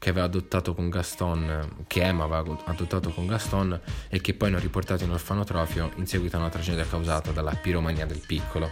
che 0.00 0.08
aveva 0.08 0.24
adottato 0.24 0.74
con 0.74 0.88
Gaston, 0.88 1.84
che 1.86 2.02
Emma 2.02 2.24
aveva 2.24 2.56
adottato 2.64 3.10
con 3.10 3.26
Gaston 3.26 3.78
e 4.08 4.22
che 4.22 4.32
poi 4.32 4.48
hanno 4.48 4.58
riportato 4.58 5.04
in 5.04 5.10
orfanotrofio 5.10 5.92
in 5.96 6.06
seguito 6.06 6.36
a 6.36 6.40
una 6.40 6.48
tragedia 6.48 6.86
causata 6.86 7.32
dalla 7.32 7.54
piromania 7.54 8.06
del 8.06 8.22
piccolo. 8.26 8.70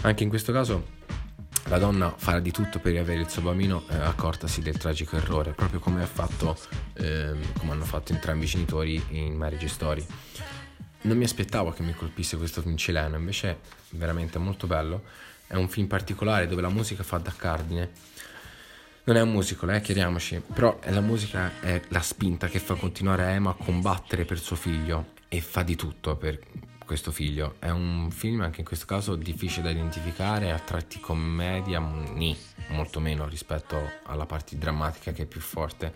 Anche 0.00 0.22
in 0.22 0.30
questo 0.30 0.50
caso 0.50 0.96
la 1.64 1.76
donna 1.76 2.14
farà 2.16 2.40
di 2.40 2.50
tutto 2.50 2.78
per 2.78 2.92
riavere 2.92 3.20
il 3.20 3.28
suo 3.28 3.42
bambino 3.42 3.84
eh, 3.90 3.96
accortasi 3.96 4.62
del 4.62 4.78
tragico 4.78 5.16
errore, 5.16 5.50
proprio 5.50 5.80
come, 5.80 6.06
fatto, 6.06 6.56
eh, 6.94 7.34
come 7.58 7.72
hanno 7.72 7.84
fatto 7.84 8.14
entrambi 8.14 8.46
i 8.46 8.48
genitori 8.48 9.04
in 9.10 9.34
Marriage 9.34 9.68
Story. 9.68 10.06
Non 11.02 11.18
mi 11.18 11.24
aspettavo 11.24 11.72
che 11.72 11.82
mi 11.82 11.92
colpisse 11.92 12.38
questo 12.38 12.62
film 12.62 12.78
cileno, 12.78 13.18
invece 13.18 13.50
è 13.50 13.56
veramente 13.90 14.38
molto 14.38 14.66
bello. 14.66 15.02
È 15.46 15.56
un 15.56 15.68
film 15.68 15.88
particolare 15.88 16.46
dove 16.46 16.62
la 16.62 16.70
musica 16.70 17.02
fa 17.02 17.18
da 17.18 17.34
cardine. 17.36 17.90
Non 19.08 19.16
è 19.16 19.22
un 19.22 19.30
musical, 19.30 19.70
eh, 19.70 19.80
chiariamoci, 19.80 20.42
però 20.52 20.78
la 20.88 21.00
musica 21.00 21.60
è 21.60 21.80
la 21.88 22.02
spinta 22.02 22.46
che 22.48 22.58
fa 22.58 22.74
continuare 22.74 23.24
Emma 23.30 23.48
a 23.48 23.54
combattere 23.54 24.26
per 24.26 24.38
suo 24.38 24.54
figlio 24.54 25.12
e 25.28 25.40
fa 25.40 25.62
di 25.62 25.76
tutto 25.76 26.14
per 26.16 26.38
questo 26.84 27.10
figlio. 27.10 27.54
È 27.58 27.70
un 27.70 28.10
film 28.10 28.42
anche 28.42 28.60
in 28.60 28.66
questo 28.66 28.84
caso 28.84 29.16
difficile 29.16 29.62
da 29.62 29.70
identificare, 29.70 30.52
a 30.52 30.58
tratti 30.58 31.00
commedia, 31.00 31.80
ni, 31.80 32.36
molto 32.68 33.00
meno 33.00 33.26
rispetto 33.26 33.80
alla 34.04 34.26
parte 34.26 34.58
drammatica 34.58 35.12
che 35.12 35.22
è 35.22 35.26
più 35.26 35.40
forte. 35.40 35.94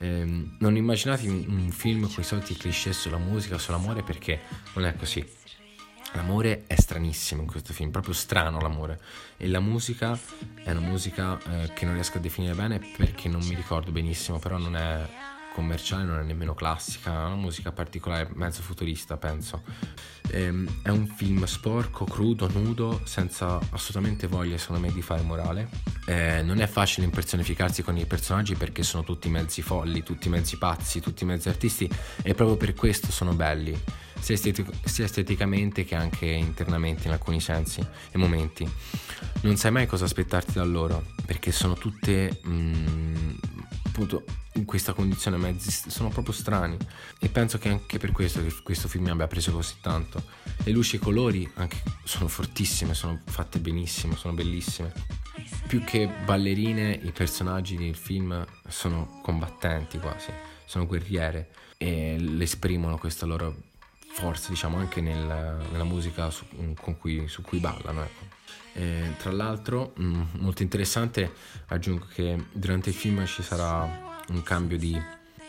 Ehm, 0.00 0.56
non 0.58 0.76
immaginate 0.76 1.26
un 1.26 1.70
film 1.70 2.02
con 2.12 2.22
i 2.22 2.24
soliti 2.24 2.54
cliché 2.56 2.92
sulla 2.92 3.16
musica, 3.16 3.56
sull'amore, 3.56 4.02
perché 4.02 4.40
non 4.74 4.84
è 4.84 4.94
così. 4.94 5.26
L'amore 6.14 6.64
è 6.66 6.80
stranissimo 6.80 7.42
in 7.42 7.48
questo 7.48 7.72
film, 7.72 7.90
proprio 7.90 8.14
strano 8.14 8.60
l'amore. 8.60 9.00
E 9.36 9.48
la 9.48 9.60
musica 9.60 10.18
è 10.62 10.70
una 10.70 10.80
musica 10.80 11.38
eh, 11.38 11.72
che 11.72 11.84
non 11.84 11.94
riesco 11.94 12.18
a 12.18 12.20
definire 12.20 12.54
bene 12.54 12.80
perché 12.96 13.28
non 13.28 13.42
mi 13.44 13.54
ricordo 13.54 13.90
benissimo, 13.90 14.38
però 14.38 14.56
non 14.56 14.76
è 14.76 15.06
commerciale, 15.54 16.02
non 16.02 16.18
è 16.18 16.22
nemmeno 16.22 16.54
classica, 16.54 17.12
è 17.12 17.26
una 17.26 17.36
musica 17.36 17.70
particolare, 17.70 18.28
mezzo 18.34 18.60
futurista 18.62 19.16
penso. 19.16 19.62
Ehm, 20.30 20.82
è 20.82 20.88
un 20.88 21.06
film 21.06 21.44
sporco, 21.44 22.04
crudo, 22.04 22.48
nudo, 22.52 23.00
senza 23.04 23.60
assolutamente 23.70 24.26
voglia 24.26 24.58
secondo 24.58 24.82
me 24.82 24.92
di 24.92 25.00
fare 25.00 25.22
morale. 25.22 25.68
Eh, 26.06 26.42
non 26.42 26.60
è 26.60 26.66
facile 26.66 27.06
impersonificarsi 27.06 27.82
con 27.82 27.96
i 27.96 28.04
personaggi 28.04 28.56
perché 28.56 28.82
sono 28.82 29.04
tutti 29.04 29.28
mezzi 29.28 29.62
folli, 29.62 30.02
tutti 30.02 30.28
mezzi 30.28 30.58
pazzi, 30.58 31.00
tutti 31.00 31.24
mezzi 31.24 31.48
artisti 31.48 31.88
e 32.22 32.34
proprio 32.34 32.56
per 32.56 32.74
questo 32.74 33.12
sono 33.12 33.34
belli, 33.34 33.78
sia, 34.24 34.36
estetic- 34.36 34.88
sia 34.88 35.04
esteticamente 35.04 35.84
che 35.84 35.94
anche 35.94 36.24
internamente 36.24 37.08
in 37.08 37.12
alcuni 37.12 37.42
sensi 37.42 37.86
e 38.10 38.16
momenti. 38.16 38.66
Non 39.42 39.56
sai 39.58 39.70
mai 39.70 39.86
cosa 39.86 40.06
aspettarti 40.06 40.54
da 40.54 40.64
loro 40.64 41.04
perché 41.26 41.52
sono 41.52 41.74
tutte... 41.74 42.40
Mm, 42.48 43.32
appunto 43.84 44.24
in 44.54 44.64
questa 44.64 44.94
condizione 44.94 45.36
mezzi 45.36 45.70
sono 45.90 46.08
proprio 46.08 46.32
strani. 46.32 46.78
E 47.18 47.28
penso 47.28 47.58
che 47.58 47.68
anche 47.68 47.98
per 47.98 48.12
questo 48.12 48.42
che 48.42 48.50
questo 48.62 48.88
film 48.88 49.04
mi 49.04 49.10
abbia 49.10 49.26
preso 49.26 49.52
così 49.52 49.74
tanto. 49.82 50.22
Le 50.64 50.72
luci 50.72 50.96
e 50.96 50.98
i 50.98 51.02
colori 51.02 51.48
anche 51.56 51.82
sono 52.04 52.26
fortissime 52.26 52.94
sono 52.94 53.20
fatte 53.26 53.58
benissimo 53.58 54.16
sono 54.16 54.32
bellissime. 54.32 54.90
Più 55.66 55.84
che 55.84 56.08
ballerine 56.24 56.98
i 57.02 57.12
personaggi 57.12 57.76
del 57.76 57.94
film 57.94 58.42
sono 58.68 59.20
combattenti 59.22 59.98
quasi 59.98 60.32
sono 60.64 60.86
guerriere 60.86 61.50
e 61.76 62.16
le 62.18 62.44
esprimono 62.44 62.96
questa 62.96 63.26
loro 63.26 63.72
forza 64.14 64.48
diciamo 64.50 64.78
anche 64.78 65.00
nel, 65.00 65.66
nella 65.70 65.84
musica 65.84 66.30
su 66.30 66.44
cui, 66.98 67.26
su 67.26 67.42
cui 67.42 67.58
ballano 67.58 68.02
ecco. 68.04 68.32
E, 68.76 69.14
tra 69.18 69.30
l'altro, 69.30 69.92
mh, 69.96 70.04
mm, 70.04 70.22
molto 70.38 70.62
interessante, 70.62 71.32
aggiungo 71.66 72.06
che 72.12 72.46
durante 72.52 72.90
il 72.90 72.94
film 72.94 73.24
ci 73.26 73.42
sarà 73.42 73.82
un 74.28 74.42
cambio 74.42 74.76
di 74.78 75.00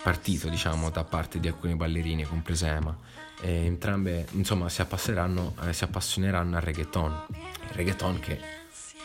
partito, 0.01 0.50
diciamo, 0.50 0.89
da 0.89 1.03
parte 1.03 1.39
di 1.39 1.48
alcuni 1.48 1.75
ballerini, 1.75 2.24
compresa 2.24 2.67
Emma. 2.67 2.95
E 3.41 3.65
entrambe, 3.65 4.27
insomma, 4.31 4.69
si, 4.69 4.81
eh, 4.81 5.74
si 5.74 5.84
appassioneranno 5.84 6.55
al 6.55 6.62
reggaeton. 6.62 7.25
Il 7.29 7.69
reggaeton 7.74 8.19
che 8.19 8.39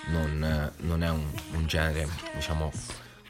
non, 0.09 0.73
non 0.79 1.03
è 1.03 1.09
un, 1.09 1.27
un, 1.53 1.67
genere, 1.67 2.07
diciamo, 2.35 2.71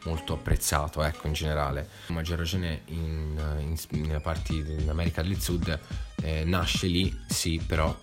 molto 0.04 0.34
apprezzato, 0.34 1.02
ecco, 1.04 1.28
in 1.28 1.32
generale. 1.32 1.88
A 2.08 2.12
maggior 2.12 2.38
ragione 2.38 2.82
in, 2.86 3.40
in, 3.60 3.76
nelle 4.00 4.20
parti 4.20 4.62
dell'America 4.62 5.22
del 5.22 5.40
Sud 5.40 5.78
eh, 6.22 6.44
nasce 6.44 6.86
lì, 6.86 7.16
sì, 7.28 7.60
però 7.64 7.96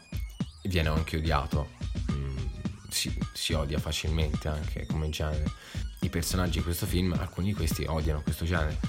viene 0.63 0.89
anche 0.89 1.17
odiato. 1.17 1.71
Mm, 2.11 2.37
si, 2.89 3.15
si 3.33 3.53
odia 3.53 3.79
facilmente 3.79 4.47
anche 4.47 4.85
come 4.85 5.09
genere 5.09 5.51
i 6.01 6.09
personaggi 6.09 6.57
di 6.57 6.63
questo 6.63 6.85
film, 6.85 7.13
alcuni 7.13 7.47
di 7.47 7.53
questi 7.53 7.85
odiano 7.85 8.21
questo 8.21 8.45
genere, 8.45 8.79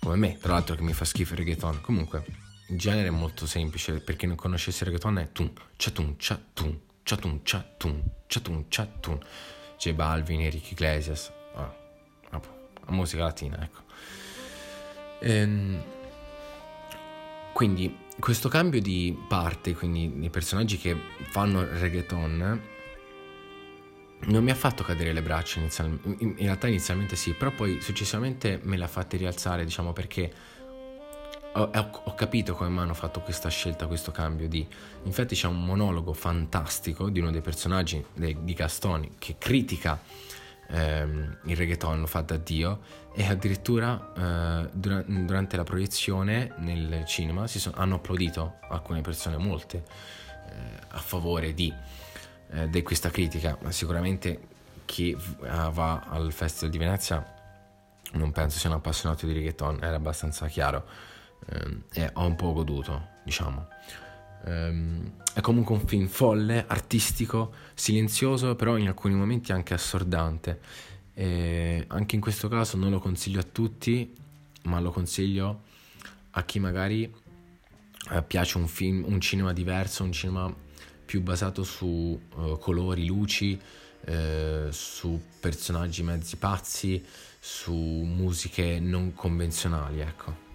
come 0.00 0.16
me, 0.16 0.38
tra 0.38 0.52
l'altro 0.52 0.74
che 0.74 0.82
mi 0.82 0.92
fa 0.92 1.04
schifo 1.04 1.32
il 1.32 1.38
reggaeton. 1.38 1.80
Comunque, 1.80 2.24
il 2.68 2.78
genere 2.78 3.08
è 3.08 3.10
molto 3.10 3.46
semplice, 3.46 4.00
per 4.00 4.16
chi 4.16 4.26
non 4.26 4.36
conoscesse 4.36 4.84
il 4.84 4.90
reggaeton 4.90 5.18
è 5.18 5.32
tum, 5.32 5.52
cha 5.76 5.90
tum, 5.90 6.16
cha 6.16 6.40
tum, 6.52 6.78
chatun, 7.02 7.40
chatun, 7.42 8.02
chatun, 8.26 8.64
chatun. 8.68 9.24
J 9.80 9.94
Balvin, 9.94 10.42
Enrique 10.42 10.72
Iglesias, 10.72 11.32
ah, 11.54 11.74
a 12.30 12.92
musica 12.92 13.22
latina, 13.22 13.62
ecco. 13.62 13.80
Ehm, 15.20 15.82
quindi 17.54 17.96
questo 18.20 18.48
cambio 18.48 18.80
di 18.80 19.16
parte, 19.28 19.74
quindi 19.74 20.24
i 20.24 20.30
personaggi 20.30 20.78
che 20.78 20.96
fanno 21.30 21.66
reggaeton, 21.66 22.62
non 24.22 24.44
mi 24.44 24.50
ha 24.50 24.54
fatto 24.54 24.84
cadere 24.84 25.12
le 25.12 25.22
braccia 25.22 25.58
inizialmente, 25.58 26.16
in 26.18 26.36
realtà 26.36 26.68
inizialmente 26.68 27.16
sì, 27.16 27.32
però 27.32 27.50
poi 27.50 27.80
successivamente 27.80 28.60
me 28.62 28.76
l'ha 28.76 28.86
fatta 28.86 29.16
rialzare, 29.16 29.64
diciamo 29.64 29.92
perché 29.92 30.32
ho, 31.52 31.70
ho, 31.72 32.14
capito 32.14 32.54
come 32.54 32.70
mi 32.70 32.78
hanno 32.78 32.94
fatto 32.94 33.20
questa 33.20 33.48
scelta, 33.48 33.86
questo 33.86 34.12
cambio 34.12 34.48
di... 34.48 34.64
Infatti 35.04 35.34
c'è 35.34 35.48
un 35.48 35.64
monologo 35.64 36.12
fantastico 36.12 37.08
di 37.08 37.18
uno 37.18 37.30
dei 37.30 37.40
personaggi 37.40 38.04
di 38.14 38.52
Gastoni 38.54 39.12
che 39.18 39.36
critica 39.38 40.00
ehm, 40.70 41.38
il 41.44 41.56
reggaeton, 41.56 42.00
lo 42.00 42.06
fa 42.06 42.20
da 42.22 42.36
Dio 42.36 42.80
e 43.12 43.26
addirittura 43.26 44.12
eh, 44.16 44.70
dura- 44.72 45.04
durante 45.06 45.56
la 45.56 45.64
proiezione 45.64 46.52
nel 46.58 47.04
cinema 47.06 47.46
son, 47.46 47.72
hanno 47.76 47.96
applaudito 47.96 48.56
alcune 48.68 49.00
persone, 49.00 49.36
molte, 49.36 49.84
eh, 50.48 50.54
a 50.88 50.98
favore 50.98 51.52
di, 51.54 51.72
eh, 52.50 52.68
di, 52.68 52.82
questa 52.82 53.10
critica, 53.10 53.56
ma 53.62 53.70
sicuramente 53.72 54.48
chi 54.84 55.16
va 55.38 56.06
al 56.08 56.32
Festival 56.32 56.70
di 56.70 56.78
Venezia 56.78 57.38
non 58.12 58.32
penso 58.32 58.58
sia 58.58 58.68
un 58.68 58.76
appassionato 58.76 59.26
di 59.26 59.32
reggaeton, 59.32 59.78
era 59.82 59.94
abbastanza 59.94 60.46
chiaro 60.48 60.84
ehm, 61.46 61.84
e 61.92 62.10
ho 62.12 62.26
un 62.26 62.34
po' 62.34 62.52
goduto, 62.52 63.08
diciamo. 63.22 63.68
Um, 64.44 65.12
è 65.32 65.40
comunque 65.40 65.74
un 65.74 65.86
film 65.86 66.06
folle, 66.06 66.64
artistico, 66.66 67.52
silenzioso, 67.74 68.54
però 68.56 68.76
in 68.76 68.88
alcuni 68.88 69.14
momenti 69.14 69.52
anche 69.52 69.74
assordante. 69.74 70.60
E 71.14 71.84
anche 71.88 72.14
in 72.14 72.20
questo 72.20 72.48
caso 72.48 72.76
non 72.76 72.90
lo 72.90 72.98
consiglio 72.98 73.40
a 73.40 73.44
tutti, 73.44 74.12
ma 74.64 74.80
lo 74.80 74.90
consiglio 74.90 75.62
a 76.30 76.42
chi 76.44 76.58
magari 76.58 77.12
eh, 78.12 78.22
piace 78.22 78.58
un 78.58 78.66
film, 78.66 79.04
un 79.06 79.20
cinema 79.20 79.52
diverso, 79.52 80.02
un 80.02 80.12
cinema 80.12 80.52
più 81.04 81.22
basato 81.22 81.64
su 81.64 81.86
uh, 82.36 82.58
colori, 82.58 83.04
luci, 83.04 83.58
eh, 84.04 84.68
su 84.70 85.20
personaggi 85.40 86.02
mezzi 86.02 86.36
pazzi, 86.36 87.04
su 87.38 87.74
musiche 87.74 88.78
non 88.78 89.12
convenzionali, 89.14 90.00
ecco. 90.00 90.49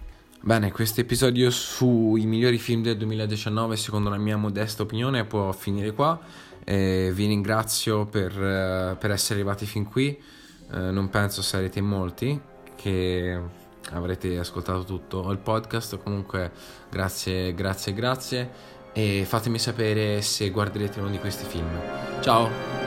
Bene, 0.46 0.70
questo 0.70 1.00
episodio 1.00 1.50
sui 1.50 2.24
migliori 2.24 2.58
film 2.58 2.80
del 2.80 2.96
2019, 2.98 3.74
secondo 3.74 4.10
la 4.10 4.16
mia 4.16 4.36
modesta 4.36 4.84
opinione, 4.84 5.24
può 5.24 5.50
finire 5.50 5.90
qua. 5.90 6.20
Eh, 6.62 7.10
vi 7.12 7.26
ringrazio 7.26 8.06
per, 8.06 8.30
uh, 8.30 8.96
per, 8.96 9.10
essere 9.10 9.40
arrivati 9.40 9.66
fin 9.66 9.86
qui. 9.86 10.16
Uh, 10.70 10.92
non 10.92 11.08
penso 11.08 11.42
sarete 11.42 11.80
molti 11.80 12.40
che 12.76 13.40
avrete 13.90 14.38
ascoltato 14.38 14.84
tutto 14.84 15.32
il 15.32 15.38
podcast. 15.38 16.00
Comunque, 16.00 16.52
grazie, 16.92 17.52
grazie, 17.52 17.92
grazie. 17.92 18.50
E 18.92 19.24
fatemi 19.26 19.58
sapere 19.58 20.22
se 20.22 20.50
guarderete 20.50 21.00
uno 21.00 21.10
di 21.10 21.18
questi 21.18 21.44
film. 21.44 21.66
Ciao! 22.20 22.85